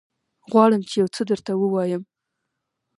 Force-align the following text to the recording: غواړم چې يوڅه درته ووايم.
غواړم 0.51 0.81
چې 0.89 0.95
يوڅه 1.01 1.21
درته 1.29 1.51
ووايم. 1.55 2.03